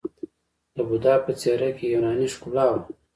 [0.75, 2.81] د بودا په څیره کې یوناني ښکلا وه